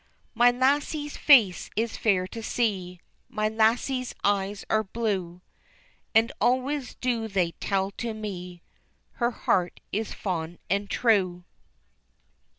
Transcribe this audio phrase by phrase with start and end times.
[0.33, 5.41] My lassie's face is fair to see, My lassie's eyes are blue,
[6.15, 8.63] And always do they tell to me
[9.21, 11.43] Her heart is fond and true.